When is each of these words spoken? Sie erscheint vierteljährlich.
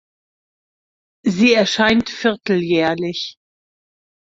Sie 1.27 1.53
erscheint 1.53 2.09
vierteljährlich. 2.09 3.37